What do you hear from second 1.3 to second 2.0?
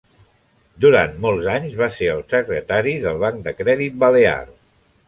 d'anys va